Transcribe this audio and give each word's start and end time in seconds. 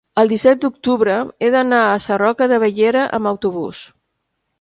el 0.19 0.29
disset 0.29 0.61
d'octubre 0.61 1.17
he 1.43 1.49
d'anar 1.55 1.81
a 1.89 1.99
Sarroca 2.05 2.47
de 2.53 2.59
Bellera 2.65 3.05
amb 3.19 3.31
autobús. 3.33 3.83